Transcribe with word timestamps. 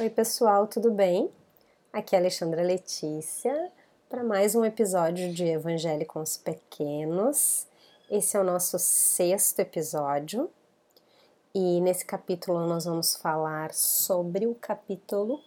Oi, 0.00 0.08
pessoal, 0.08 0.66
tudo 0.66 0.90
bem? 0.90 1.30
Aqui 1.92 2.16
é 2.16 2.18
Alexandra 2.18 2.62
Letícia 2.62 3.70
para 4.08 4.24
mais 4.24 4.54
um 4.54 4.64
episódio 4.64 5.30
de 5.30 5.44
Evangelho 5.44 6.06
com 6.06 6.22
os 6.22 6.38
Pequenos. 6.38 7.66
Esse 8.10 8.34
é 8.34 8.40
o 8.40 8.44
nosso 8.44 8.78
sexto 8.78 9.58
episódio 9.58 10.48
e 11.54 11.82
nesse 11.82 12.06
capítulo 12.06 12.66
nós 12.66 12.86
vamos 12.86 13.14
falar 13.14 13.74
sobre 13.74 14.46
o 14.46 14.54
capítulo 14.54 15.38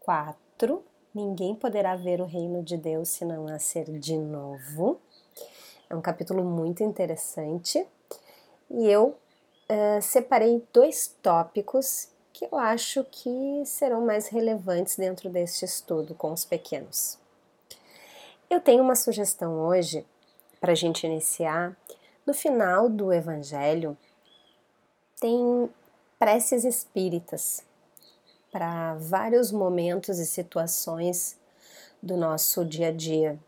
4. 0.00 0.82
Ninguém 1.14 1.54
poderá 1.54 1.94
ver 1.94 2.22
o 2.22 2.24
reino 2.24 2.62
de 2.62 2.78
Deus 2.78 3.10
se 3.10 3.26
não 3.26 3.44
nascer 3.44 3.84
de 3.98 4.16
novo. 4.16 5.02
É 5.90 5.94
um 5.94 6.00
capítulo 6.00 6.42
muito 6.42 6.82
interessante 6.82 7.86
e 8.70 8.88
eu 8.88 9.08
uh, 9.68 10.00
separei 10.00 10.66
dois 10.72 11.14
tópicos 11.20 12.08
que 12.32 12.46
eu 12.46 12.56
acho 12.56 13.04
que 13.04 13.62
serão 13.64 14.04
mais 14.04 14.28
relevantes 14.28 14.96
dentro 14.96 15.28
deste 15.28 15.64
estudo 15.64 16.14
com 16.14 16.32
os 16.32 16.44
pequenos. 16.44 17.18
Eu 18.48 18.60
tenho 18.60 18.82
uma 18.82 18.94
sugestão 18.94 19.60
hoje 19.60 20.06
para 20.60 20.72
a 20.72 20.74
gente 20.74 21.06
iniciar. 21.06 21.76
No 22.26 22.32
final 22.32 22.88
do 22.88 23.12
Evangelho, 23.12 23.96
tem 25.20 25.70
preces 26.18 26.64
espíritas 26.64 27.64
para 28.50 28.94
vários 28.94 29.50
momentos 29.50 30.18
e 30.18 30.26
situações 30.26 31.38
do 32.02 32.16
nosso 32.16 32.64
dia 32.64 32.88
a 32.88 32.92
dia. 32.92 33.38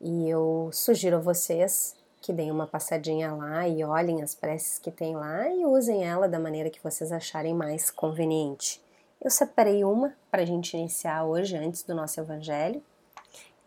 E 0.00 0.28
eu 0.28 0.70
sugiro 0.72 1.16
a 1.16 1.20
vocês 1.20 1.94
que 2.24 2.32
deem 2.32 2.50
uma 2.50 2.66
passadinha 2.66 3.34
lá 3.34 3.68
e 3.68 3.84
olhem 3.84 4.22
as 4.22 4.34
preces 4.34 4.78
que 4.78 4.90
tem 4.90 5.14
lá 5.14 5.46
e 5.46 5.66
usem 5.66 6.06
ela 6.06 6.26
da 6.26 6.38
maneira 6.38 6.70
que 6.70 6.82
vocês 6.82 7.12
acharem 7.12 7.52
mais 7.52 7.90
conveniente. 7.90 8.82
Eu 9.20 9.30
separei 9.30 9.84
uma 9.84 10.16
para 10.30 10.40
a 10.40 10.46
gente 10.46 10.74
iniciar 10.74 11.26
hoje, 11.26 11.54
antes 11.54 11.82
do 11.82 11.94
nosso 11.94 12.18
evangelho, 12.18 12.82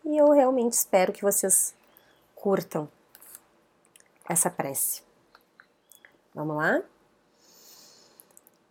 e 0.04 0.16
eu 0.16 0.32
realmente 0.32 0.72
espero 0.72 1.12
que 1.12 1.22
vocês 1.22 1.72
curtam 2.34 2.88
essa 4.28 4.50
prece. 4.50 5.02
Vamos 6.34 6.56
lá? 6.56 6.82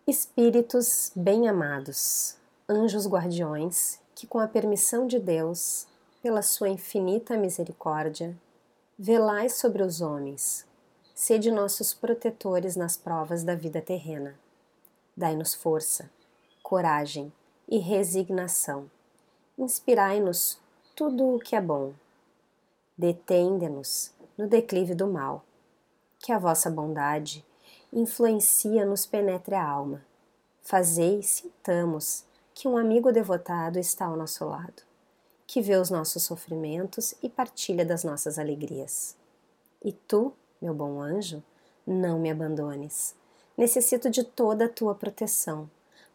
Espíritos 0.06 1.10
bem-amados, 1.16 2.36
anjos 2.68 3.08
guardiões, 3.08 3.98
que 4.14 4.26
com 4.26 4.38
a 4.38 4.48
permissão 4.48 5.06
de 5.06 5.18
Deus, 5.18 5.86
pela 6.22 6.42
sua 6.42 6.68
infinita 6.68 7.38
misericórdia, 7.38 8.36
Velai 9.00 9.48
sobre 9.48 9.80
os 9.84 10.00
homens, 10.00 10.66
sede 11.14 11.52
nossos 11.52 11.94
protetores 11.94 12.74
nas 12.74 12.96
provas 12.96 13.44
da 13.44 13.54
vida 13.54 13.80
terrena. 13.80 14.34
Dai-nos 15.16 15.54
força, 15.54 16.10
coragem 16.64 17.32
e 17.68 17.78
resignação. 17.78 18.90
Inspirai-nos 19.56 20.58
tudo 20.96 21.36
o 21.36 21.38
que 21.38 21.54
é 21.54 21.60
bom. 21.60 21.94
Detende-nos 22.96 24.12
no 24.36 24.48
declive 24.48 24.96
do 24.96 25.06
mal. 25.06 25.44
Que 26.18 26.32
a 26.32 26.38
vossa 26.40 26.68
bondade 26.68 27.46
influencia 27.92 28.84
nos 28.84 29.06
penetre 29.06 29.54
a 29.54 29.64
alma. 29.64 30.04
Fazei 30.60 31.22
sintamos 31.22 32.24
que 32.52 32.66
um 32.66 32.76
amigo 32.76 33.12
devotado 33.12 33.78
está 33.78 34.06
ao 34.06 34.16
nosso 34.16 34.44
lado 34.44 34.87
que 35.48 35.62
vê 35.62 35.76
os 35.76 35.88
nossos 35.88 36.24
sofrimentos 36.24 37.14
e 37.22 37.28
partilha 37.28 37.82
das 37.82 38.04
nossas 38.04 38.38
alegrias. 38.38 39.16
E 39.82 39.92
tu, 39.92 40.34
meu 40.60 40.74
bom 40.74 41.00
anjo, 41.00 41.42
não 41.86 42.18
me 42.18 42.30
abandones. 42.30 43.14
Necessito 43.56 44.10
de 44.10 44.22
toda 44.22 44.66
a 44.66 44.68
tua 44.68 44.94
proteção 44.94 45.68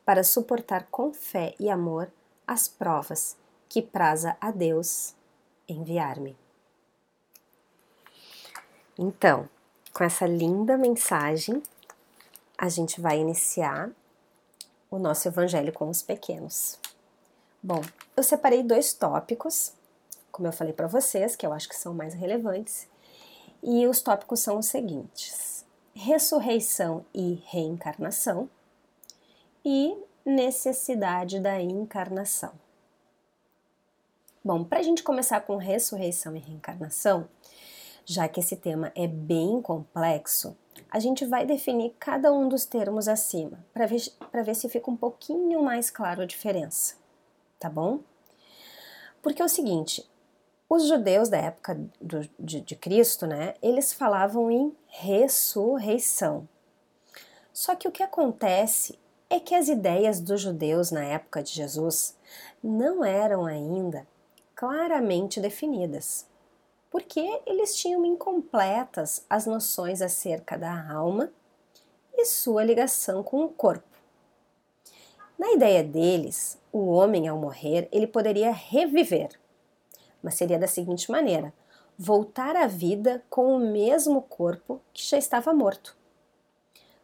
para 0.05 0.23
suportar 0.23 0.85
com 0.91 1.11
fé 1.11 1.55
e 1.59 1.67
amor 1.67 2.11
as 2.45 2.67
provas 2.67 3.35
que 3.67 3.81
praza 3.81 4.37
a 4.39 4.51
Deus 4.51 5.15
enviar-me. 5.67 6.37
Então, 8.99 9.49
com 9.91 10.03
essa 10.03 10.27
linda 10.27 10.77
mensagem, 10.77 11.63
a 12.55 12.69
gente 12.69 13.01
vai 13.01 13.19
iniciar 13.19 13.89
o 14.91 14.99
nosso 14.99 15.27
evangelho 15.27 15.73
com 15.73 15.89
os 15.89 16.03
pequenos. 16.03 16.77
Bom, 17.65 17.81
eu 18.17 18.23
separei 18.23 18.61
dois 18.61 18.93
tópicos, 18.93 19.71
como 20.29 20.49
eu 20.49 20.51
falei 20.51 20.73
para 20.73 20.85
vocês, 20.85 21.33
que 21.33 21.45
eu 21.45 21.53
acho 21.53 21.69
que 21.69 21.77
são 21.77 21.93
mais 21.93 22.13
relevantes, 22.13 22.89
e 23.63 23.87
os 23.87 24.01
tópicos 24.01 24.41
são 24.41 24.57
os 24.57 24.65
seguintes: 24.65 25.65
ressurreição 25.93 27.05
e 27.13 27.41
reencarnação 27.45 28.49
e 29.63 29.95
necessidade 30.25 31.39
da 31.39 31.61
encarnação. 31.61 32.51
Bom, 34.43 34.65
para 34.65 34.79
a 34.79 34.83
gente 34.83 35.01
começar 35.01 35.39
com 35.39 35.55
ressurreição 35.55 36.35
e 36.35 36.39
reencarnação, 36.39 37.29
já 38.03 38.27
que 38.27 38.41
esse 38.41 38.57
tema 38.57 38.91
é 38.93 39.07
bem 39.07 39.61
complexo, 39.61 40.53
a 40.91 40.99
gente 40.99 41.23
vai 41.23 41.45
definir 41.45 41.95
cada 41.97 42.33
um 42.33 42.49
dos 42.49 42.65
termos 42.65 43.07
acima, 43.07 43.65
para 43.73 43.85
ver, 43.85 44.01
ver 44.43 44.53
se 44.53 44.67
fica 44.67 44.91
um 44.91 44.97
pouquinho 44.97 45.63
mais 45.63 45.89
claro 45.89 46.23
a 46.23 46.25
diferença 46.25 47.01
tá 47.63 47.69
bom? 47.69 48.01
Porque 49.21 49.41
é 49.41 49.45
o 49.45 49.49
seguinte, 49.49 50.05
os 50.69 50.85
judeus 50.85 51.29
da 51.29 51.37
época 51.37 51.79
do, 52.01 52.29
de, 52.37 52.59
de 52.59 52.75
Cristo, 52.75 53.25
né, 53.25 53.53
eles 53.61 53.93
falavam 53.93 54.51
em 54.51 54.75
ressurreição. 54.87 56.45
Só 57.53 57.73
que 57.73 57.87
o 57.87 57.91
que 57.91 58.03
acontece 58.03 58.99
é 59.29 59.39
que 59.39 59.55
as 59.55 59.69
ideias 59.69 60.19
dos 60.19 60.41
judeus 60.41 60.91
na 60.91 61.05
época 61.05 61.41
de 61.41 61.53
Jesus 61.53 62.17
não 62.61 63.01
eram 63.01 63.45
ainda 63.45 64.05
claramente 64.53 65.39
definidas, 65.39 66.27
porque 66.91 67.41
eles 67.45 67.77
tinham 67.77 68.05
incompletas 68.05 69.25
as 69.29 69.45
noções 69.45 70.01
acerca 70.01 70.57
da 70.57 70.91
alma 70.91 71.31
e 72.13 72.25
sua 72.25 72.61
ligação 72.61 73.23
com 73.23 73.45
o 73.45 73.49
corpo. 73.49 73.92
Na 75.43 75.51
ideia 75.51 75.83
deles, 75.83 76.57
o 76.71 76.85
homem 76.85 77.27
ao 77.27 77.37
morrer, 77.37 77.89
ele 77.91 78.07
poderia 78.07 78.49
reviver, 78.49 79.27
mas 80.21 80.35
seria 80.35 80.57
da 80.57 80.67
seguinte 80.67 81.11
maneira: 81.11 81.53
voltar 81.97 82.55
à 82.55 82.65
vida 82.65 83.21
com 83.29 83.53
o 83.53 83.59
mesmo 83.59 84.21
corpo 84.21 84.79
que 84.93 85.05
já 85.05 85.17
estava 85.17 85.53
morto. 85.53 85.97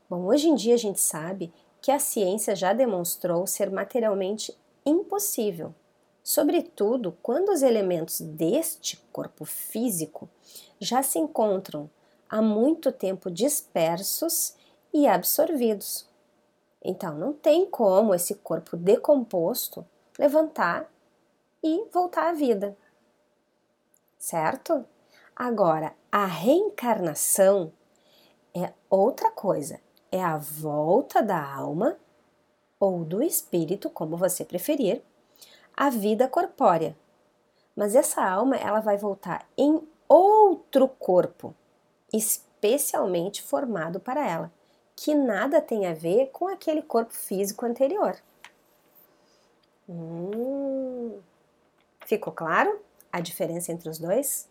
Bom, 0.09 0.23
hoje 0.23 0.47
em 0.47 0.55
dia 0.55 0.75
a 0.75 0.77
gente 0.77 1.01
sabe 1.01 1.51
que 1.81 1.91
a 1.91 1.99
ciência 1.99 2.55
já 2.55 2.71
demonstrou 2.71 3.45
ser 3.45 3.69
materialmente 3.69 4.57
impossível, 4.85 5.75
sobretudo 6.23 7.17
quando 7.21 7.49
os 7.49 7.61
elementos 7.61 8.21
deste 8.21 8.95
corpo 9.11 9.43
físico 9.43 10.29
já 10.79 11.03
se 11.03 11.19
encontram 11.19 11.89
há 12.29 12.41
muito 12.41 12.89
tempo 12.89 13.29
dispersos 13.29 14.55
e 14.93 15.07
absorvidos 15.07 16.08
então, 16.83 17.15
não 17.15 17.33
tem 17.33 17.65
como 17.69 18.15
esse 18.15 18.35
corpo 18.35 18.77
decomposto 18.77 19.85
levantar 20.17 20.89
e 21.61 21.85
voltar 21.91 22.29
à 22.29 22.33
vida. 22.33 22.77
Certo? 24.17 24.85
Agora, 25.35 25.93
a 26.11 26.25
reencarnação 26.25 27.71
é 28.55 28.73
outra 28.89 29.29
coisa. 29.31 29.79
É 30.11 30.23
a 30.23 30.37
volta 30.37 31.21
da 31.21 31.41
alma 31.41 31.97
ou 32.79 33.03
do 33.03 33.21
espírito, 33.21 33.89
como 33.89 34.17
você 34.17 34.45
preferir, 34.45 35.03
à 35.75 35.89
vida 35.89 36.27
corpórea. 36.27 36.97
Mas 37.75 37.93
essa 37.93 38.23
alma, 38.23 38.55
ela 38.55 38.79
vai 38.79 38.97
voltar 38.97 39.47
em 39.57 39.85
outro 40.07 40.87
corpo, 40.87 41.53
especialmente 42.11 43.43
formado 43.43 43.99
para 43.99 44.25
ela 44.27 44.51
que 45.01 45.15
nada 45.15 45.61
tem 45.61 45.87
a 45.87 45.93
ver 45.93 46.27
com 46.27 46.49
aquele 46.49 46.81
corpo 46.81 47.13
físico 47.13 47.65
anterior. 47.65 48.17
Hum, 49.87 51.21
ficou 52.05 52.33
claro 52.33 52.81
a 53.09 53.21
diferença 53.21 53.71
entre 53.71 53.87
os 53.87 53.97
dois? 53.97 54.49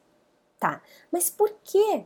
Tá, 0.59 0.81
mas 1.13 1.29
por 1.29 1.51
que 1.63 2.03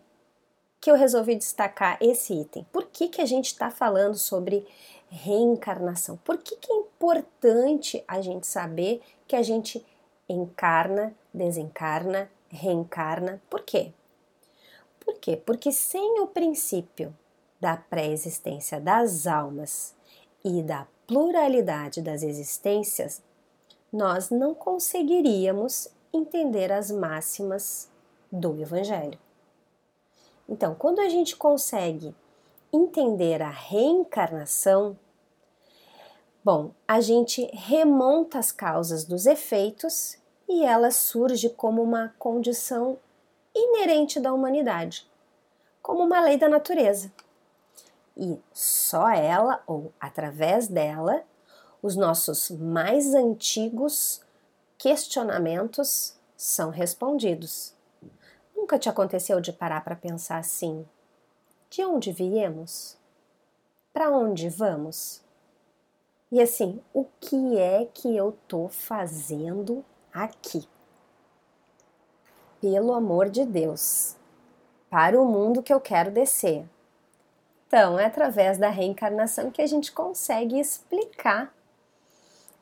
que 0.81 0.91
eu 0.91 0.97
resolvi 0.97 1.37
destacar 1.37 1.97
esse 2.01 2.35
item? 2.35 2.67
Por 2.73 2.87
que, 2.87 3.07
que 3.07 3.21
a 3.21 3.27
gente 3.27 3.47
está 3.47 3.71
falando 3.71 4.19
sobre 4.19 4.67
reencarnação? 5.09 6.17
Por 6.17 6.39
que, 6.39 6.57
que 6.57 6.73
é 6.73 6.77
importante 6.77 8.03
a 8.09 8.21
gente 8.21 8.49
saber 8.49 9.01
que 9.29 9.37
a 9.37 9.43
gente 9.45 9.87
encarna, 10.29 11.15
desencarna, 11.33 12.29
reencarna? 12.51 13.41
Por 13.49 13.63
quê? 13.63 13.93
Por 14.99 15.15
quê? 15.21 15.37
Porque 15.37 15.71
sem 15.71 16.19
o 16.19 16.27
princípio 16.27 17.15
da 17.63 17.77
pré-existência 17.77 18.81
das 18.81 19.25
almas 19.25 19.95
e 20.45 20.65
da 20.65 20.89
pluralidade 21.07 22.03
das 22.03 22.25
existências, 22.25 23.23
nós 23.93 24.31
não 24.31 24.53
conseguiríamos 24.53 25.87
entender 26.13 26.73
as 26.73 26.91
máximas 26.91 27.89
do 28.33 28.61
Evangelho. 28.61 29.17
Então, 30.49 30.75
quando 30.75 30.99
a 30.99 31.09
gente 31.09 31.37
consegue 31.37 32.13
entender 32.73 33.41
a 33.41 33.51
reencarnação, 33.51 34.99
Bom, 36.45 36.73
a 36.89 37.01
gente 37.01 37.49
remonta 37.53 38.41
as 38.41 38.51
causas 38.51 39.05
dos 39.05 39.27
efeitos 39.27 40.19
e 40.49 40.65
ela 40.65 40.91
surge 40.91 41.49
como 41.49 41.81
uma 41.81 42.13
condição 42.19 42.99
inerente 43.55 44.19
da 44.19 44.33
humanidade, 44.33 45.09
como 45.81 46.03
uma 46.03 46.21
lei 46.21 46.37
da 46.37 46.49
natureza. 46.49 47.13
E 48.17 48.39
só 48.53 49.11
ela, 49.11 49.63
ou 49.67 49.93
através 50.01 50.69
dela, 50.69 51.23
os 51.83 51.97
nossos 51.97 52.51
mais 52.51 53.15
antigos 53.15 54.23
questionamentos 54.79 56.15
são 56.37 56.71
respondidos. 56.71 57.75
Nunca 58.55 58.79
te 58.79 58.89
aconteceu 58.89 59.41
de 59.41 59.53
parar 59.53 59.83
para 59.83 59.97
pensar 59.97 60.39
assim: 60.39 60.87
de 61.71 61.85
onde 61.85 62.13
viemos? 62.13 62.97
Para 63.93 64.11
onde 64.11 64.49
vamos? 64.49 65.23
E 66.31 66.41
assim, 66.41 66.81
o 66.95 67.05
que 67.21 67.59
é 67.59 67.87
que 67.93 68.17
eu 68.17 68.37
tô 68.49 68.69
fazendo 68.69 69.85
aqui? 70.13 70.67
Pelo 72.61 72.95
amor 72.95 73.29
de 73.29 73.45
Deus, 73.45 74.17
para 74.89 75.21
o 75.21 75.27
mundo 75.27 75.63
que 75.63 75.73
eu 75.73 75.81
quero 75.81 76.11
descer. 76.11 76.67
Então, 77.75 77.99
é 77.99 78.05
através 78.05 78.59
da 78.59 78.69
reencarnação 78.69 79.51
que 79.51 79.63
a 79.63 79.67
gente 79.67 79.93
consegue 79.93 80.61
explicar, 80.61 81.55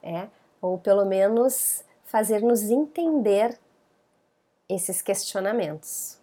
é, 0.01 0.29
ou 0.63 0.79
pelo 0.79 1.05
menos 1.05 1.85
fazer-nos 2.05 2.63
entender 2.71 3.59
esses 4.69 5.03
questionamentos. 5.03 6.17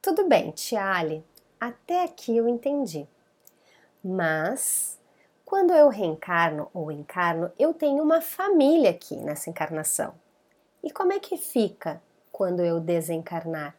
Tudo 0.00 0.28
bem, 0.28 0.52
Tia 0.52 0.84
Ali, 0.84 1.24
até 1.60 2.04
aqui 2.04 2.36
eu 2.36 2.46
entendi. 2.46 3.08
Mas 4.04 4.96
quando 5.44 5.74
eu 5.74 5.88
reencarno 5.88 6.70
ou 6.72 6.92
encarno, 6.92 7.50
eu 7.58 7.74
tenho 7.74 8.04
uma 8.04 8.20
família 8.20 8.90
aqui 8.90 9.16
nessa 9.16 9.50
encarnação. 9.50 10.14
E 10.80 10.92
como 10.92 11.12
é 11.12 11.18
que 11.18 11.36
fica 11.36 12.00
quando 12.30 12.60
eu 12.60 12.78
desencarnar? 12.78 13.74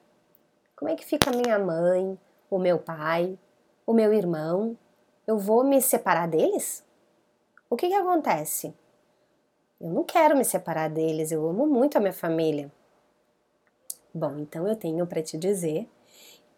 Como 0.76 0.92
é 0.92 0.98
que 0.98 1.06
fica 1.06 1.32
minha 1.32 1.58
mãe, 1.58 2.20
o 2.50 2.60
meu 2.60 2.78
pai, 2.78 3.40
o 3.86 3.94
meu 3.94 4.14
irmão? 4.14 4.78
Eu 5.26 5.38
vou 5.38 5.64
me 5.64 5.82
separar 5.82 6.28
deles? 6.28 6.84
O 7.70 7.76
que, 7.76 7.88
que 7.88 7.94
acontece? 7.94 8.74
Eu 9.80 9.90
não 9.90 10.04
quero 10.04 10.36
me 10.36 10.44
separar 10.44 10.90
deles, 10.90 11.32
eu 11.32 11.48
amo 11.48 11.66
muito 11.66 11.98
a 11.98 12.00
minha 12.00 12.14
família. 12.14 12.72
Bom, 14.14 14.38
então 14.38 14.68
eu 14.68 14.76
tenho 14.76 15.08
para 15.08 15.24
te 15.24 15.38
dizer 15.38 15.90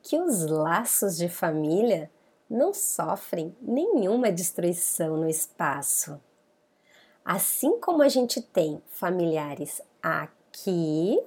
que 0.01 0.19
os 0.19 0.45
laços 0.45 1.15
de 1.15 1.29
família 1.29 2.11
não 2.49 2.73
sofrem 2.73 3.55
nenhuma 3.61 4.31
destruição 4.31 5.17
no 5.17 5.29
espaço. 5.29 6.19
Assim 7.23 7.79
como 7.79 8.01
a 8.01 8.09
gente 8.09 8.41
tem 8.41 8.81
familiares 8.89 9.81
aqui, 10.01 11.23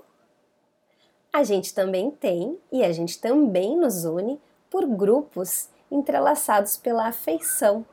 a 1.32 1.42
gente 1.42 1.74
também 1.74 2.10
tem 2.10 2.58
e 2.70 2.84
a 2.84 2.92
gente 2.92 3.20
também 3.20 3.76
nos 3.76 4.04
une 4.04 4.40
por 4.70 4.84
grupos 4.86 5.68
entrelaçados 5.90 6.76
pela 6.76 7.08
afeição 7.08 7.84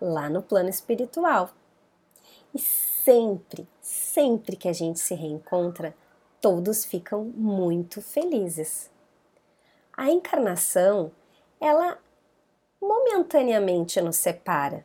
lá 0.00 0.28
no 0.28 0.42
plano 0.42 0.68
espiritual. 0.68 1.50
E 2.54 2.58
sempre, 2.58 3.68
sempre 3.80 4.56
que 4.56 4.68
a 4.68 4.72
gente 4.72 5.00
se 5.00 5.14
reencontra, 5.14 5.94
todos 6.40 6.84
ficam 6.84 7.24
muito 7.24 8.00
felizes. 8.00 8.90
A 9.96 10.10
encarnação, 10.10 11.10
ela 11.60 11.98
momentaneamente 12.80 14.00
nos 14.00 14.16
separa. 14.16 14.84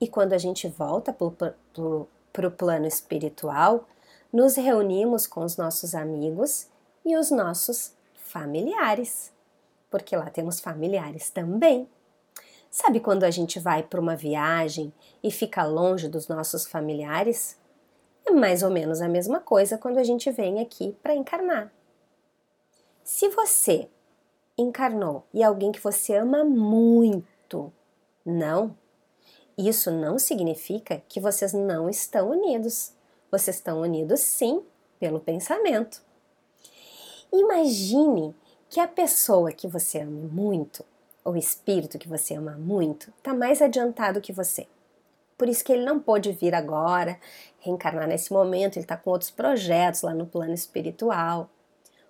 E 0.00 0.08
quando 0.08 0.32
a 0.32 0.38
gente 0.38 0.68
volta 0.68 1.12
para 1.12 2.48
o 2.48 2.50
plano 2.50 2.86
espiritual, 2.86 3.88
nos 4.32 4.56
reunimos 4.56 5.26
com 5.26 5.44
os 5.44 5.56
nossos 5.56 5.94
amigos 5.94 6.68
e 7.04 7.16
os 7.16 7.30
nossos 7.30 7.94
familiares, 8.14 9.32
porque 9.92 10.16
lá 10.16 10.30
temos 10.30 10.58
familiares 10.58 11.28
também. 11.28 11.86
Sabe 12.70 12.98
quando 12.98 13.24
a 13.24 13.30
gente 13.30 13.60
vai 13.60 13.82
para 13.82 14.00
uma 14.00 14.16
viagem 14.16 14.90
e 15.22 15.30
fica 15.30 15.62
longe 15.62 16.08
dos 16.08 16.26
nossos 16.28 16.66
familiares? 16.66 17.58
É 18.24 18.30
mais 18.30 18.62
ou 18.62 18.70
menos 18.70 19.02
a 19.02 19.08
mesma 19.08 19.38
coisa 19.38 19.76
quando 19.76 19.98
a 19.98 20.02
gente 20.02 20.30
vem 20.30 20.60
aqui 20.60 20.96
para 21.02 21.14
encarnar. 21.14 21.70
Se 23.04 23.28
você 23.28 23.90
encarnou 24.56 25.26
e 25.34 25.44
alguém 25.44 25.70
que 25.70 25.80
você 25.80 26.16
ama 26.16 26.42
muito, 26.42 27.70
não. 28.24 28.74
Isso 29.58 29.90
não 29.90 30.18
significa 30.18 31.02
que 31.06 31.20
vocês 31.20 31.52
não 31.52 31.90
estão 31.90 32.30
unidos. 32.30 32.94
Vocês 33.30 33.56
estão 33.56 33.82
unidos 33.82 34.20
sim 34.20 34.62
pelo 34.98 35.20
pensamento. 35.20 36.02
Imagine 37.30 38.34
que 38.72 38.80
a 38.80 38.88
pessoa 38.88 39.52
que 39.52 39.68
você 39.68 39.98
ama 39.98 40.30
muito, 40.32 40.82
ou 41.22 41.34
o 41.34 41.36
espírito 41.36 41.98
que 41.98 42.08
você 42.08 42.36
ama 42.36 42.52
muito, 42.52 43.12
está 43.18 43.34
mais 43.34 43.60
adiantado 43.60 44.18
que 44.18 44.32
você. 44.32 44.66
Por 45.36 45.46
isso 45.46 45.62
que 45.62 45.74
ele 45.74 45.84
não 45.84 46.00
pôde 46.00 46.32
vir 46.32 46.54
agora, 46.54 47.20
reencarnar 47.60 48.08
nesse 48.08 48.32
momento, 48.32 48.78
ele 48.78 48.86
está 48.86 48.96
com 48.96 49.10
outros 49.10 49.30
projetos 49.30 50.00
lá 50.00 50.14
no 50.14 50.26
plano 50.26 50.54
espiritual. 50.54 51.50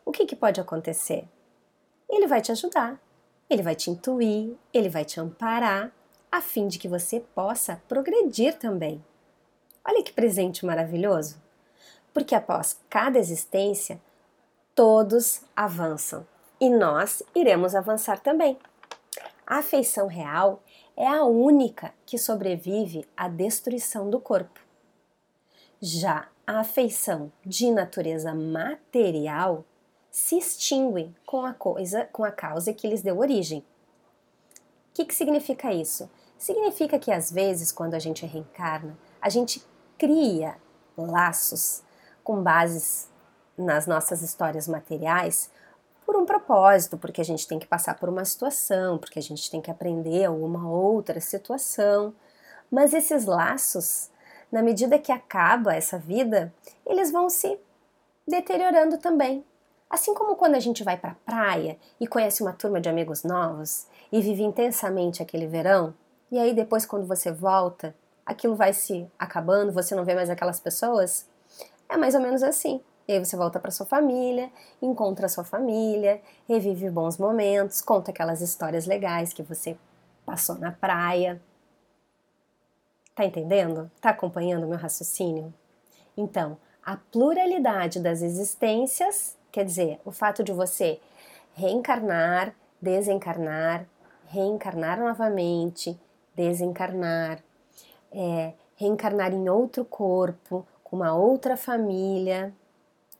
O 0.05 0.13
que, 0.13 0.25
que 0.25 0.37
pode 0.37 0.61
acontecer? 0.61 1.25
Ele 2.09 2.29
vai 2.29 2.41
te 2.41 2.53
ajudar, 2.53 2.97
ele 3.51 3.63
vai 3.63 3.75
te 3.75 3.91
intuir, 3.91 4.55
ele 4.73 4.89
vai 4.89 5.05
te 5.05 5.19
amparar, 5.19 5.91
a 6.31 6.41
fim 6.41 6.69
de 6.69 6.79
que 6.79 6.87
você 6.87 7.19
possa 7.19 7.83
progredir 7.89 8.57
também. 8.57 9.05
Olha 9.85 10.01
que 10.01 10.13
presente 10.13 10.65
maravilhoso! 10.65 11.43
Porque 12.15 12.37
após 12.37 12.79
cada 12.89 13.19
existência, 13.19 14.01
todos 14.77 15.43
avançam 15.57 16.25
e 16.63 16.71
nós 16.71 17.25
iremos 17.35 17.75
avançar 17.75 18.21
também. 18.21 18.57
A 19.45 19.59
afeição 19.59 20.07
real 20.07 20.63
é 20.97 21.09
a 21.09 21.25
única 21.25 21.93
que 22.07 22.17
sobrevive 22.17 23.05
à 23.17 23.27
destruição 23.27 24.09
do 24.09 24.21
corpo. 24.21 24.61
Já 25.81 26.29
a 26.47 26.61
afeição 26.61 27.33
de 27.45 27.69
natureza 27.73 28.33
material 28.33 29.65
se 30.09 30.39
extinguem 30.39 31.13
com 31.27 31.45
a 31.45 31.53
coisa, 31.53 32.09
com 32.13 32.23
a 32.23 32.31
causa 32.31 32.73
que 32.73 32.87
lhes 32.87 33.03
deu 33.03 33.19
origem. 33.19 33.59
O 33.59 34.95
que, 34.95 35.05
que 35.05 35.17
significa 35.17 35.73
isso? 35.73 36.09
Significa 36.39 36.97
que 36.97 37.11
às 37.11 37.33
vezes, 37.33 37.73
quando 37.73 37.95
a 37.95 37.99
gente 37.99 38.25
reencarna, 38.25 38.97
a 39.21 39.29
gente 39.29 39.67
cria 39.99 40.55
laços 40.97 41.83
com 42.23 42.41
bases 42.41 43.11
nas 43.59 43.89
nossas 43.89 44.23
histórias 44.23 44.69
materiais 44.69 45.51
por 46.13 46.21
um 46.21 46.27
propósito, 46.27 46.99
porque 46.99 47.23
a 47.23 47.25
gente 47.25 47.49
tem 47.49 47.59
que 47.59 47.67
passar 47.67 47.99
por 47.99 48.07
uma 48.07 48.23
situação, 48.23 48.99
porque 48.99 49.19
a 49.19 49.23
gente 49.23 49.51
tem 49.51 49.63
que 49.63 49.71
aprender 49.71 50.27
alguma 50.27 50.69
outra 50.69 51.19
situação. 51.23 52.13
Mas 52.71 52.93
esses 52.93 53.25
laços, 53.25 54.11
na 54.51 54.63
medida 54.63 54.99
que 54.99 55.11
acaba 55.11 55.75
essa 55.75 55.99
vida, 55.99 56.53
eles 56.85 57.11
vão 57.11 57.31
se 57.31 57.59
deteriorando 58.29 58.99
também. 58.99 59.43
Assim 59.89 60.13
como 60.13 60.37
quando 60.37 60.55
a 60.55 60.61
gente 60.61 60.85
vai 60.85 60.99
para 60.99 61.13
a 61.13 61.17
praia 61.25 61.79
e 61.99 62.07
conhece 62.07 62.43
uma 62.43 62.53
turma 62.53 62.79
de 62.79 62.91
amigos 62.91 63.25
novos 63.25 63.87
e 64.13 64.21
vive 64.21 64.43
intensamente 64.43 65.23
aquele 65.23 65.47
verão, 65.47 65.95
e 66.31 66.39
aí 66.39 66.53
depois 66.53 66.85
quando 66.85 67.07
você 67.07 67.33
volta, 67.33 67.95
aquilo 68.27 68.55
vai 68.55 68.75
se 68.75 69.11
acabando, 69.19 69.73
você 69.73 69.95
não 69.95 70.05
vê 70.05 70.15
mais 70.15 70.29
aquelas 70.29 70.61
pessoas, 70.61 71.27
é 71.89 71.97
mais 71.97 72.15
ou 72.15 72.21
menos 72.21 72.43
assim. 72.43 72.83
E 73.13 73.17
aí 73.17 73.25
você 73.25 73.37
volta 73.37 73.61
para 73.61 73.71
sua 73.71 73.85
família, 73.85 74.51
encontra 74.81 75.29
sua 75.29 75.45
família, 75.45 76.21
revive 76.49 76.89
bons 76.91 77.19
momentos, 77.19 77.81
conta 77.81 78.11
aquelas 78.11 78.41
histórias 78.41 78.87
legais 78.87 79.33
que 79.33 79.43
você 79.43 79.77
passou 80.25 80.57
na 80.57 80.73
praia. 80.73 81.41
Tá 83.15 83.25
entendendo? 83.25 83.91
Tá 84.01 84.11
acompanhando 84.11 84.65
o 84.65 84.69
meu 84.69 84.79
raciocínio? 84.79 85.53
Então, 86.17 86.57
a 86.85 86.97
pluralidade 86.97 88.01
das 88.01 88.23
existências 88.23 89.37
Quer 89.53 89.67
dizer, 89.67 90.01
o 90.03 90.11
fato 90.11 90.43
de 90.43 90.51
você 90.51 90.99
reencarnar, 91.55 92.55
desencarnar, 92.81 93.85
reencarnar 94.29 94.99
novamente, 94.99 96.01
desencarnar, 96.35 97.39
é, 98.11 98.55
reencarnar 98.77 99.35
em 99.35 99.51
outro 99.51 99.85
corpo, 99.85 100.67
com 100.83 100.97
uma 100.97 101.15
outra 101.15 101.55
família, 101.55 102.51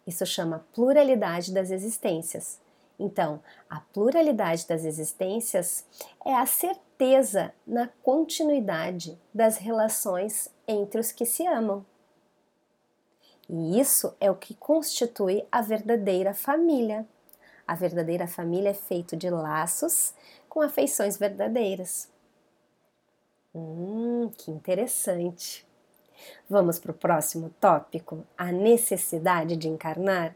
isso 0.07 0.27
chama 0.27 0.65
pluralidade 0.73 1.53
das 1.53 1.71
existências. 1.71 2.61
Então, 2.99 3.41
a 3.69 3.81
pluralidade 3.81 4.67
das 4.67 4.85
existências 4.85 5.85
é 6.25 6.35
a 6.35 6.47
certeza 6.47 7.53
na 7.67 7.89
continuidade 8.03 9.19
das 9.35 9.57
relações 9.57 10.49
entre 10.69 11.01
os 11.01 11.11
que 11.11 11.25
se 11.25 11.47
amam. 11.47 11.85
E 13.49 13.81
isso 13.81 14.15
é 14.21 14.31
o 14.31 14.37
que 14.37 14.55
constitui 14.55 15.45
a 15.51 15.61
verdadeira 15.61 16.33
família. 16.33 17.07
A 17.67 17.75
verdadeira 17.75 18.27
família 18.27 18.71
é 18.71 18.75
feita 18.75 19.17
de 19.17 19.29
laços 19.31 20.15
com 20.49 20.61
afeições 20.61 21.17
verdadeiras. 21.17 22.11
Hum, 23.55 24.31
que 24.37 24.51
interessante. 24.51 25.67
Vamos 26.49 26.79
para 26.79 26.91
o 26.91 26.95
próximo 26.95 27.51
tópico: 27.61 28.25
a 28.37 28.53
necessidade 28.53 29.57
de 29.57 29.69
encarnar? 29.69 30.35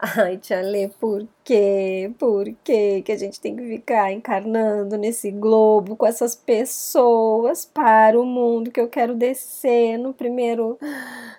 Ai, 0.00 0.36
Tia 0.36 0.62
Lê, 0.62 0.88
por 0.88 1.26
quê? 1.42 2.14
Por 2.20 2.44
quê 2.62 3.02
que 3.02 3.10
a 3.10 3.16
gente 3.16 3.40
tem 3.40 3.56
que 3.56 3.66
ficar 3.66 4.12
encarnando 4.12 4.96
nesse 4.96 5.28
globo 5.32 5.96
com 5.96 6.06
essas 6.06 6.36
pessoas 6.36 7.66
para 7.66 8.18
o 8.18 8.24
mundo 8.24 8.70
que 8.70 8.80
eu 8.80 8.88
quero 8.88 9.16
descer 9.16 9.98
no 9.98 10.14
primeiro 10.14 10.78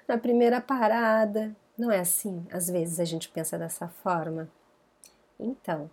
na 0.06 0.18
primeira 0.18 0.60
parada? 0.60 1.56
Não 1.78 1.90
é 1.90 2.00
assim? 2.00 2.46
Às 2.52 2.70
vezes 2.70 3.00
a 3.00 3.06
gente 3.06 3.30
pensa 3.30 3.58
dessa 3.58 3.88
forma. 3.88 4.50
Então, 5.40 5.90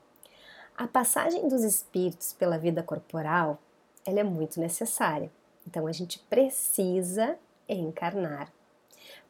a 0.77 0.89
passagem 0.89 1.49
dos 1.49 1.63
espíritos 1.63 2.33
pela 2.33 2.59
vida 2.59 2.83
corporal, 2.83 3.61
ela 4.05 4.19
é 4.19 4.25
muito 4.25 4.59
necessária. 4.59 5.31
Então 5.65 5.87
a 5.87 5.93
gente 5.93 6.19
precisa 6.19 7.39
encarnar 7.75 8.53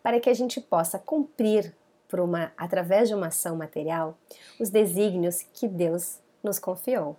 para 0.03 0.21
que 0.21 0.31
a 0.31 0.35
gente 0.35 0.61
possa 0.61 0.99
cumprir 0.99 1.75
por 2.09 2.21
uma 2.21 2.53
através 2.57 3.09
de 3.09 3.15
uma 3.15 3.27
ação 3.29 3.57
material 3.57 4.17
os 4.61 4.71
desígnios 4.71 5.43
que 5.53 5.67
Deus 5.67 6.21
nos 6.43 6.59
confiou. 6.59 7.17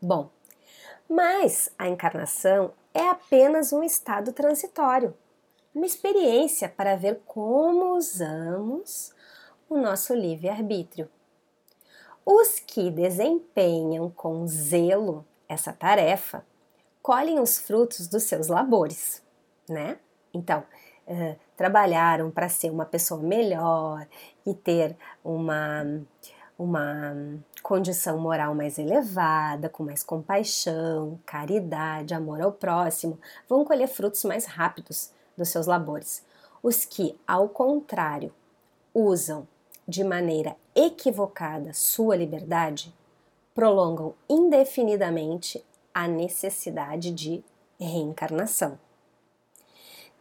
Bom, 0.00 0.30
mas 1.08 1.68
a 1.78 1.88
encarnação 1.88 2.72
é 2.92 3.08
apenas 3.08 3.72
um 3.72 3.82
estado 3.82 4.32
transitório, 4.32 5.16
uma 5.74 5.86
experiência 5.86 6.68
para 6.68 6.94
ver 6.94 7.22
como 7.26 7.96
usamos 7.96 9.12
o 9.68 9.76
nosso 9.76 10.14
livre-arbítrio. 10.14 11.10
Os 12.24 12.60
que 12.60 12.90
desempenham 12.90 14.08
com 14.10 14.46
zelo 14.46 15.26
essa 15.48 15.72
tarefa 15.72 16.46
colhem 17.02 17.40
os 17.40 17.58
frutos 17.58 18.06
dos 18.06 18.22
seus 18.22 18.46
labores, 18.46 19.23
né? 19.68 19.98
Então, 20.32 20.64
uh, 21.06 21.36
trabalharam 21.56 22.30
para 22.30 22.48
ser 22.48 22.70
uma 22.70 22.84
pessoa 22.84 23.20
melhor 23.20 24.06
e 24.44 24.54
ter 24.54 24.96
uma, 25.22 26.02
uma 26.58 27.14
condição 27.62 28.18
moral 28.18 28.54
mais 28.54 28.78
elevada, 28.78 29.68
com 29.68 29.84
mais 29.84 30.02
compaixão, 30.02 31.18
caridade, 31.24 32.14
amor 32.14 32.40
ao 32.40 32.52
próximo, 32.52 33.18
vão 33.48 33.64
colher 33.64 33.88
frutos 33.88 34.24
mais 34.24 34.44
rápidos 34.44 35.12
dos 35.36 35.48
seus 35.48 35.66
labores. 35.66 36.24
Os 36.62 36.84
que, 36.84 37.18
ao 37.26 37.48
contrário, 37.48 38.32
usam 38.92 39.46
de 39.86 40.02
maneira 40.02 40.56
equivocada 40.74 41.72
sua 41.72 42.16
liberdade, 42.16 42.94
prolongam 43.54 44.14
indefinidamente 44.28 45.64
a 45.92 46.08
necessidade 46.08 47.10
de 47.10 47.44
reencarnação. 47.78 48.78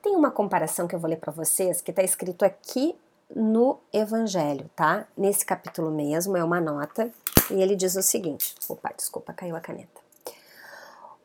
Tem 0.03 0.17
uma 0.17 0.29
comparação 0.29 0.85
que 0.85 0.93
eu 0.93 0.99
vou 0.99 1.09
ler 1.09 1.15
para 1.15 1.31
vocês 1.31 1.79
que 1.79 1.89
está 1.89 2.03
escrito 2.03 2.43
aqui 2.43 2.93
no 3.33 3.79
Evangelho, 3.93 4.69
tá? 4.75 5.07
Nesse 5.15 5.45
capítulo 5.45 5.89
mesmo, 5.89 6.35
é 6.35 6.43
uma 6.43 6.59
nota, 6.59 7.09
e 7.49 7.61
ele 7.61 7.73
diz 7.73 7.95
o 7.95 8.01
seguinte: 8.01 8.53
opa, 8.67 8.91
desculpa, 8.95 9.31
caiu 9.31 9.55
a 9.55 9.61
caneta. 9.61 10.01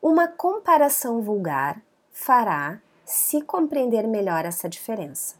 Uma 0.01 0.29
comparação 0.29 1.21
vulgar 1.21 1.81
fará 2.13 2.79
se 3.05 3.41
compreender 3.41 4.07
melhor 4.07 4.45
essa 4.45 4.69
diferença. 4.69 5.35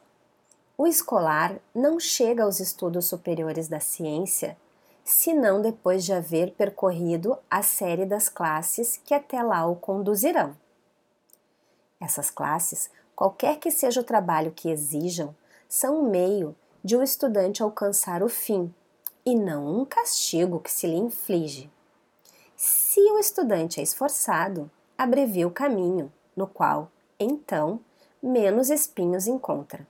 O 0.78 0.86
escolar 0.86 1.56
não 1.74 1.98
chega 1.98 2.44
aos 2.44 2.60
estudos 2.60 3.06
superiores 3.06 3.70
da 3.70 3.80
ciência 3.80 4.58
senão 5.06 5.62
depois 5.62 6.04
de 6.04 6.12
haver 6.12 6.52
percorrido 6.52 7.38
a 7.50 7.64
série 7.64 8.06
das 8.06 8.28
classes 8.28 9.00
que 9.06 9.14
até 9.14 9.42
lá 9.42 9.66
o 9.66 9.78
conduzirão. 9.78 10.58
Essas 12.02 12.30
classes 12.30 12.90
qualquer 13.20 13.60
que 13.60 13.70
seja 13.70 14.00
o 14.00 14.04
trabalho 14.04 14.54
que 14.56 14.70
exijam, 14.70 15.36
são 15.68 16.00
um 16.00 16.10
meio 16.10 16.56
de 16.82 16.96
o 16.96 17.04
estudante 17.04 17.62
alcançar 17.62 18.24
o 18.24 18.30
fim 18.30 18.74
e 19.26 19.36
não 19.36 19.82
um 19.82 19.84
castigo 19.84 20.62
que 20.62 20.72
se 20.72 20.88
lhe 20.88 20.96
inflige. 20.96 21.70
Se 22.56 23.02
o 23.12 23.20
estudante 23.20 23.82
é 23.82 23.84
esforçado, 23.84 24.72
abrevia 24.98 25.46
o 25.46 25.52
caminho, 25.52 26.10
no 26.34 26.48
qual, 26.48 26.90
então, 27.20 27.82
menos 28.24 28.70
espinhos 28.70 29.28
encontra. 29.28 29.86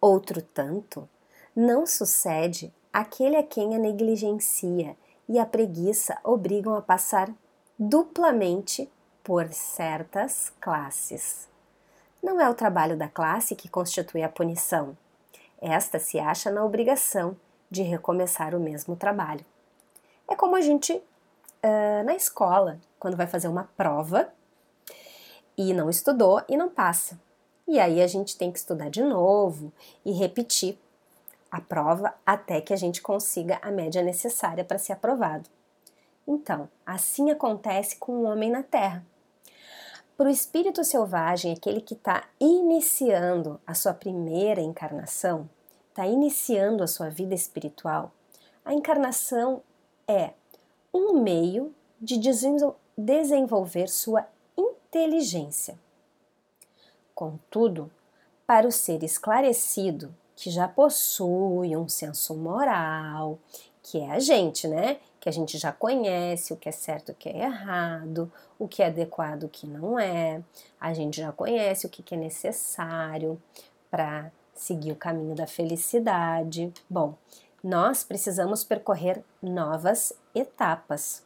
Outro 0.00 0.40
tanto, 0.40 1.06
não 1.54 1.84
sucede 1.84 2.72
aquele 2.90 3.36
a 3.36 3.42
quem 3.42 3.76
a 3.76 3.78
negligencia 3.78 4.96
e 5.28 5.38
a 5.38 5.44
preguiça 5.44 6.16
obrigam 6.24 6.74
a 6.76 6.80
passar 6.80 7.30
duplamente 7.78 8.90
por 9.22 9.52
certas 9.52 10.50
classes. 10.58 11.51
Não 12.22 12.40
é 12.40 12.48
o 12.48 12.54
trabalho 12.54 12.96
da 12.96 13.08
classe 13.08 13.56
que 13.56 13.68
constitui 13.68 14.22
a 14.22 14.28
punição. 14.28 14.96
Esta 15.60 15.98
se 15.98 16.20
acha 16.20 16.50
na 16.50 16.64
obrigação 16.64 17.36
de 17.68 17.82
recomeçar 17.82 18.54
o 18.54 18.60
mesmo 18.60 18.94
trabalho. 18.94 19.44
É 20.28 20.36
como 20.36 20.54
a 20.54 20.60
gente 20.60 20.92
uh, 20.92 22.04
na 22.04 22.14
escola, 22.14 22.78
quando 22.98 23.16
vai 23.16 23.26
fazer 23.26 23.48
uma 23.48 23.68
prova 23.76 24.32
e 25.56 25.74
não 25.74 25.90
estudou 25.90 26.42
e 26.48 26.56
não 26.56 26.68
passa. 26.68 27.18
E 27.66 27.80
aí 27.80 28.00
a 28.00 28.06
gente 28.06 28.36
tem 28.36 28.52
que 28.52 28.58
estudar 28.58 28.88
de 28.88 29.02
novo 29.02 29.72
e 30.04 30.12
repetir 30.12 30.78
a 31.50 31.60
prova 31.60 32.14
até 32.24 32.60
que 32.60 32.72
a 32.72 32.76
gente 32.76 33.02
consiga 33.02 33.58
a 33.62 33.70
média 33.70 34.02
necessária 34.02 34.64
para 34.64 34.78
ser 34.78 34.92
aprovado. 34.92 35.48
Então, 36.26 36.68
assim 36.86 37.30
acontece 37.30 37.96
com 37.96 38.12
o 38.12 38.22
homem 38.22 38.50
na 38.50 38.62
Terra. 38.62 39.04
Para 40.16 40.26
o 40.26 40.30
espírito 40.30 40.84
selvagem, 40.84 41.52
aquele 41.52 41.80
que 41.80 41.94
está 41.94 42.28
iniciando 42.38 43.60
a 43.66 43.74
sua 43.74 43.94
primeira 43.94 44.60
encarnação, 44.60 45.48
está 45.88 46.06
iniciando 46.06 46.82
a 46.82 46.86
sua 46.86 47.08
vida 47.08 47.34
espiritual, 47.34 48.12
a 48.64 48.72
encarnação 48.72 49.62
é 50.06 50.32
um 50.92 51.20
meio 51.20 51.74
de 52.00 52.18
desenvolver 52.96 53.88
sua 53.88 54.26
inteligência. 54.56 55.78
Contudo, 57.14 57.90
para 58.46 58.66
o 58.66 58.72
ser 58.72 59.02
esclarecido, 59.02 60.14
que 60.36 60.50
já 60.50 60.68
possui 60.68 61.76
um 61.76 61.88
senso 61.88 62.34
moral, 62.34 63.38
que 63.82 63.98
é 63.98 64.10
a 64.10 64.18
gente, 64.18 64.68
né? 64.68 64.98
Que 65.22 65.28
a 65.28 65.32
gente 65.32 65.56
já 65.56 65.70
conhece 65.70 66.52
o 66.52 66.56
que 66.56 66.68
é 66.68 66.72
certo 66.72 67.12
o 67.12 67.14
que 67.14 67.28
é 67.28 67.44
errado, 67.44 68.30
o 68.58 68.66
que 68.66 68.82
é 68.82 68.86
adequado 68.86 69.44
o 69.44 69.48
que 69.48 69.68
não 69.68 69.96
é. 69.96 70.42
A 70.80 70.92
gente 70.92 71.20
já 71.20 71.30
conhece 71.30 71.86
o 71.86 71.88
que 71.88 72.12
é 72.12 72.18
necessário 72.18 73.40
para 73.88 74.32
seguir 74.52 74.90
o 74.90 74.96
caminho 74.96 75.36
da 75.36 75.46
felicidade. 75.46 76.74
Bom, 76.90 77.14
nós 77.62 78.02
precisamos 78.02 78.64
percorrer 78.64 79.22
novas 79.40 80.12
etapas. 80.34 81.22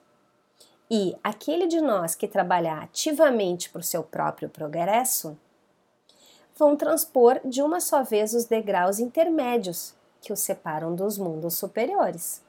E 0.91 1.17
aquele 1.25 1.67
de 1.67 1.81
nós 1.81 2.15
que 2.15 2.29
trabalhar 2.29 2.83
ativamente 2.83 3.71
para 3.71 3.81
o 3.81 3.83
seu 3.83 4.03
próprio 4.03 4.51
progresso 4.51 5.39
vão 6.55 6.77
transpor 6.77 7.41
de 7.47 7.63
uma 7.63 7.81
só 7.81 8.03
vez 8.03 8.35
os 8.35 8.45
degraus 8.45 8.99
intermédios 8.99 9.95
que 10.21 10.35
os 10.35 10.41
separam 10.41 10.95
dos 10.95 11.17
mundos 11.17 11.55
superiores. 11.55 12.45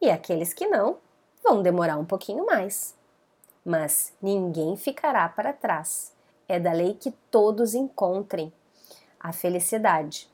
E 0.00 0.10
aqueles 0.10 0.52
que 0.52 0.66
não 0.66 0.98
vão 1.42 1.62
demorar 1.62 1.98
um 1.98 2.04
pouquinho 2.04 2.46
mais. 2.46 2.94
Mas 3.64 4.12
ninguém 4.22 4.76
ficará 4.76 5.28
para 5.28 5.52
trás. 5.52 6.12
É 6.48 6.58
da 6.58 6.72
lei 6.72 6.94
que 6.94 7.10
todos 7.30 7.74
encontrem 7.74 8.52
a 9.18 9.32
felicidade. 9.32 10.30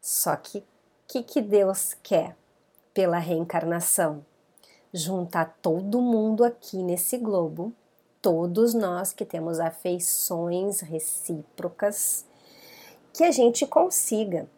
Só 0.00 0.36
que 0.36 0.58
o 0.58 0.64
que, 1.06 1.22
que 1.22 1.40
Deus 1.40 1.94
quer 2.02 2.36
pela 2.92 3.18
reencarnação? 3.18 4.24
Juntar 4.92 5.56
todo 5.62 6.00
mundo 6.00 6.44
aqui 6.44 6.82
nesse 6.82 7.16
globo, 7.18 7.72
todos 8.20 8.74
nós 8.74 9.12
que 9.12 9.24
temos 9.24 9.60
afeições 9.60 10.80
recíprocas, 10.80 12.24
que 13.12 13.22
a 13.22 13.30
gente 13.30 13.66
consiga 13.66 14.48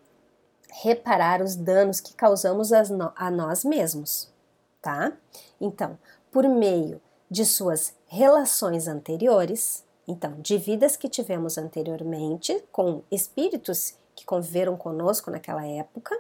reparar 0.72 1.42
os 1.42 1.56
danos 1.56 2.00
que 2.00 2.14
causamos 2.14 2.70
a 2.72 3.30
nós 3.30 3.64
mesmos, 3.64 4.32
tá? 4.80 5.12
Então, 5.60 5.98
por 6.30 6.48
meio 6.48 7.00
de 7.30 7.44
suas 7.44 7.94
relações 8.06 8.88
anteriores, 8.88 9.84
então, 10.06 10.34
de 10.40 10.58
vidas 10.58 10.96
que 10.96 11.08
tivemos 11.08 11.56
anteriormente 11.56 12.64
com 12.72 13.02
espíritos 13.10 13.94
que 14.14 14.24
conviveram 14.24 14.76
conosco 14.76 15.30
naquela 15.30 15.64
época, 15.66 16.18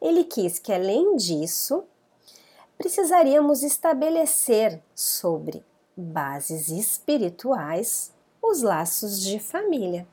ele 0.00 0.24
quis 0.24 0.58
que, 0.58 0.72
além 0.72 1.16
disso, 1.16 1.84
precisaríamos 2.76 3.62
estabelecer 3.62 4.80
sobre 4.94 5.64
bases 5.96 6.68
espirituais 6.68 8.12
os 8.40 8.62
laços 8.62 9.20
de 9.20 9.40
família 9.40 10.06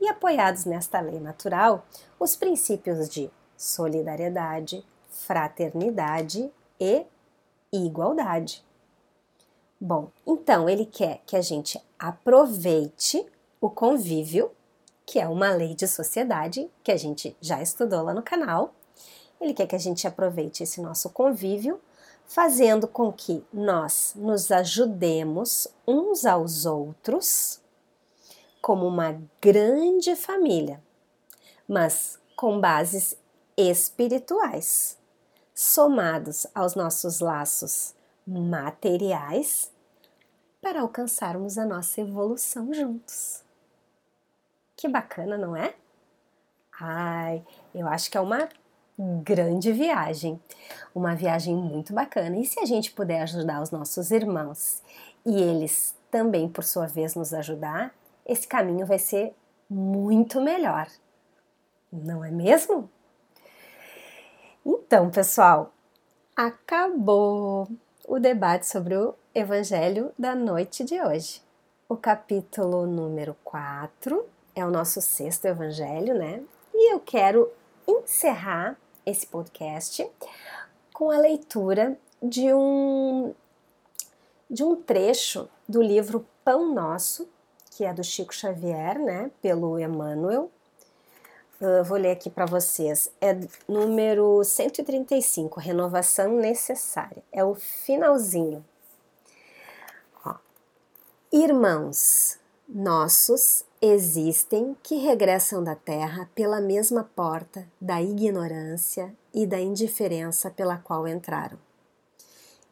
e 0.00 0.08
apoiados 0.08 0.64
nesta 0.64 1.00
lei 1.00 1.20
natural 1.20 1.86
os 2.18 2.34
princípios 2.34 3.08
de 3.08 3.30
solidariedade, 3.56 4.84
fraternidade 5.10 6.50
e 6.80 7.04
igualdade. 7.72 8.64
Bom, 9.80 10.10
então 10.26 10.68
ele 10.68 10.86
quer 10.86 11.20
que 11.26 11.36
a 11.36 11.42
gente 11.42 11.80
aproveite 11.98 13.24
o 13.60 13.68
convívio, 13.68 14.50
que 15.06 15.18
é 15.18 15.28
uma 15.28 15.50
lei 15.50 15.74
de 15.74 15.86
sociedade 15.86 16.70
que 16.82 16.92
a 16.92 16.96
gente 16.96 17.36
já 17.40 17.62
estudou 17.62 18.02
lá 18.02 18.14
no 18.14 18.22
canal. 18.22 18.74
Ele 19.40 19.54
quer 19.54 19.66
que 19.66 19.76
a 19.76 19.78
gente 19.80 20.06
aproveite 20.06 20.62
esse 20.62 20.80
nosso 20.80 21.10
convívio, 21.10 21.80
fazendo 22.26 22.86
com 22.86 23.10
que 23.12 23.44
nós 23.52 24.12
nos 24.14 24.50
ajudemos 24.50 25.66
uns 25.86 26.24
aos 26.24 26.64
outros 26.64 27.60
como 28.60 28.86
uma 28.86 29.20
grande 29.40 30.14
família, 30.16 30.82
mas 31.68 32.18
com 32.36 32.60
bases 32.60 33.16
espirituais, 33.56 34.98
somados 35.54 36.46
aos 36.54 36.74
nossos 36.74 37.20
laços 37.20 37.94
materiais 38.26 39.70
para 40.60 40.80
alcançarmos 40.82 41.58
a 41.58 41.64
nossa 41.64 42.00
evolução 42.00 42.72
juntos. 42.72 43.42
Que 44.76 44.88
bacana, 44.88 45.36
não 45.36 45.56
é? 45.56 45.74
Ai, 46.80 47.44
eu 47.74 47.86
acho 47.86 48.10
que 48.10 48.16
é 48.16 48.20
uma 48.20 48.48
grande 49.22 49.72
viagem, 49.72 50.40
uma 50.94 51.14
viagem 51.14 51.54
muito 51.54 51.92
bacana. 51.92 52.36
E 52.38 52.44
se 52.44 52.60
a 52.60 52.64
gente 52.64 52.92
puder 52.92 53.22
ajudar 53.22 53.62
os 53.62 53.70
nossos 53.70 54.10
irmãos 54.10 54.82
e 55.24 55.40
eles 55.40 55.94
também, 56.10 56.48
por 56.48 56.64
sua 56.64 56.86
vez, 56.86 57.14
nos 57.14 57.32
ajudar, 57.32 57.94
esse 58.26 58.46
caminho 58.46 58.86
vai 58.86 58.98
ser 58.98 59.34
muito 59.68 60.40
melhor. 60.40 60.88
Não 61.92 62.24
é 62.24 62.30
mesmo? 62.30 62.90
Então, 64.64 65.10
pessoal, 65.10 65.72
acabou 66.36 67.68
o 68.06 68.18
debate 68.18 68.66
sobre 68.66 68.96
o 68.96 69.14
Evangelho 69.34 70.12
da 70.18 70.34
noite 70.34 70.84
de 70.84 71.00
hoje. 71.00 71.42
O 71.88 71.96
capítulo 71.96 72.86
número 72.86 73.36
4 73.44 74.24
é 74.54 74.64
o 74.64 74.70
nosso 74.70 75.00
sexto 75.00 75.46
Evangelho, 75.46 76.14
né? 76.14 76.42
E 76.74 76.92
eu 76.92 77.00
quero 77.00 77.50
encerrar 77.86 78.76
esse 79.04 79.26
podcast 79.26 80.08
com 80.92 81.10
a 81.10 81.18
leitura 81.18 81.96
de 82.22 82.52
um 82.52 83.34
de 84.50 84.64
um 84.64 84.74
trecho 84.74 85.48
do 85.68 85.80
livro 85.80 86.26
Pão 86.44 86.74
Nosso, 86.74 87.28
que 87.80 87.84
é 87.86 87.94
do 87.94 88.04
Chico 88.04 88.34
Xavier, 88.34 88.98
né, 88.98 89.30
pelo 89.40 89.78
Emmanuel, 89.78 90.50
Uh, 91.62 91.84
vou 91.84 91.98
ler 91.98 92.12
aqui 92.12 92.30
para 92.30 92.46
vocês. 92.46 93.12
É 93.20 93.38
número 93.68 94.42
135, 94.42 95.60
renovação 95.60 96.38
necessária. 96.38 97.22
É 97.30 97.44
o 97.44 97.54
finalzinho. 97.54 98.64
Ó. 100.24 100.36
Irmãos 101.30 102.38
nossos 102.66 103.62
existem 103.78 104.74
que 104.82 104.96
regressam 104.96 105.62
da 105.62 105.74
terra 105.74 106.30
pela 106.34 106.62
mesma 106.62 107.04
porta 107.14 107.68
da 107.78 108.00
ignorância 108.00 109.14
e 109.34 109.46
da 109.46 109.60
indiferença 109.60 110.50
pela 110.50 110.78
qual 110.78 111.06
entraram. 111.06 111.58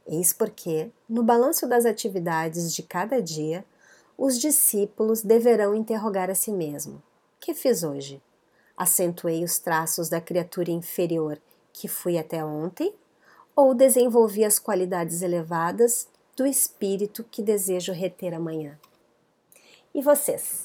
Eis 0.06 0.32
porque, 0.32 0.90
no 1.06 1.22
balanço 1.22 1.68
das 1.68 1.84
atividades 1.84 2.74
de 2.74 2.82
cada 2.82 3.20
dia, 3.20 3.66
os 4.18 4.36
discípulos 4.36 5.22
deverão 5.22 5.76
interrogar 5.76 6.28
a 6.28 6.34
si 6.34 6.50
mesmo: 6.50 7.00
que 7.38 7.54
fiz 7.54 7.84
hoje? 7.84 8.20
Acentuei 8.76 9.44
os 9.44 9.58
traços 9.60 10.08
da 10.08 10.20
criatura 10.20 10.72
inferior 10.72 11.40
que 11.72 11.86
fui 11.86 12.18
até 12.18 12.44
ontem? 12.44 12.92
Ou 13.54 13.74
desenvolvi 13.74 14.44
as 14.44 14.58
qualidades 14.58 15.22
elevadas 15.22 16.08
do 16.36 16.46
espírito 16.46 17.24
que 17.24 17.42
desejo 17.42 17.92
reter 17.92 18.34
amanhã? 18.34 18.78
E 19.94 20.02
vocês? 20.02 20.64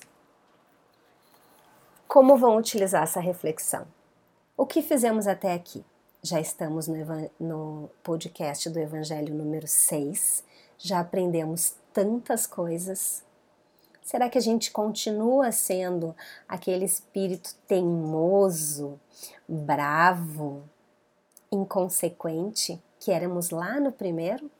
Como 2.07 2.37
vão 2.37 2.57
utilizar 2.57 3.03
essa 3.03 3.19
reflexão? 3.19 3.87
O 4.55 4.65
que 4.65 4.81
fizemos 4.83 5.25
até 5.27 5.53
aqui? 5.53 5.83
Já 6.21 6.39
estamos 6.39 6.87
no, 6.87 7.29
no 7.39 7.89
podcast 8.03 8.69
do 8.69 8.79
Evangelho 8.79 9.33
número 9.33 9.67
6, 9.67 10.43
já 10.77 10.99
aprendemos 10.99 11.75
tantas 11.91 12.45
coisas 12.45 13.23
Será 14.03 14.29
que 14.29 14.37
a 14.37 14.41
gente 14.41 14.69
continua 14.69 15.51
sendo 15.51 16.13
aquele 16.47 16.83
espírito 16.83 17.55
teimoso, 17.65 18.99
bravo, 19.47 20.63
inconsequente 21.49 22.81
que 22.99 23.11
éramos 23.11 23.49
lá 23.49 23.79
no 23.79 23.93
primeiro? 23.93 24.51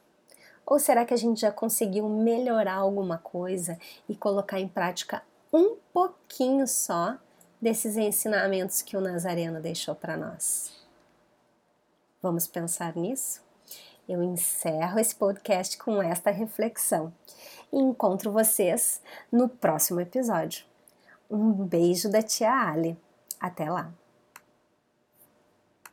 Ou 0.66 0.80
será 0.80 1.06
que 1.06 1.14
a 1.14 1.18
gente 1.18 1.42
já 1.42 1.52
conseguiu 1.52 2.08
melhorar 2.08 2.76
alguma 2.76 3.18
coisa 3.18 3.78
e 4.08 4.16
colocar 4.16 4.62
em 4.62 4.68
prática 4.68 5.22
um 5.52 5.76
pouquinho 5.92 6.66
só 6.66 7.18
desses 7.62 7.98
ensinamentos 7.98 8.82
que 8.82 8.96
o 8.96 9.02
Nazareno 9.02 9.62
deixou 9.62 9.94
para 9.94 10.16
nós? 10.16 10.72
Vamos 12.22 12.48
pensar 12.48 12.96
nisso? 12.96 13.42
Eu 14.08 14.24
encerro 14.24 15.00
esse 15.00 15.16
podcast 15.16 15.78
com 15.78 16.02
esta 16.02 16.32
reflexão 16.32 17.14
e 17.74 17.82
encontro 17.82 18.32
vocês 18.32 19.02
no 19.32 19.50
próximo 19.50 20.00
episódio. 20.00 20.64
Um 21.30 21.52
beijo 21.52 22.10
da 22.10 22.22
tia 22.22 22.52
Ali. 22.52 22.98
Até 23.40 23.70
lá! 23.70 23.92